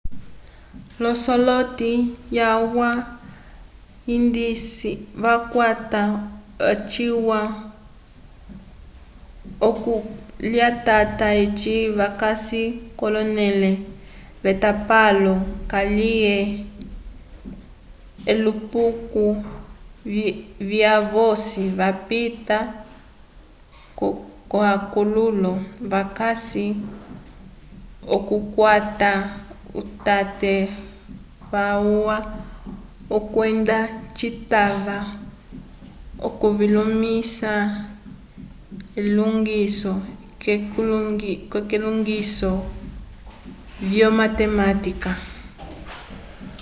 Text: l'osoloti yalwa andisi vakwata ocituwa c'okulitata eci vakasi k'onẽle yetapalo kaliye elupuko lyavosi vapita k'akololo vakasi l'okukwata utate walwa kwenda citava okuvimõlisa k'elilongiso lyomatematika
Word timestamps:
l'osoloti 1.01 1.93
yalwa 2.37 2.89
andisi 4.13 4.91
vakwata 5.23 6.01
ocituwa 6.69 7.39
c'okulitata 9.59 11.27
eci 11.43 11.75
vakasi 11.99 12.63
k'onẽle 12.99 13.69
yetapalo 14.45 15.33
kaliye 15.71 16.35
elupuko 18.31 19.23
lyavosi 20.69 21.63
vapita 21.79 22.57
k'akololo 24.49 25.53
vakasi 25.91 26.65
l'okukwata 28.07 29.11
utate 29.81 30.53
walwa 31.51 32.17
kwenda 33.33 33.77
citava 34.17 34.97
okuvimõlisa 36.27 37.51
k'elilongiso 41.51 42.51
lyomatematika 43.89 45.11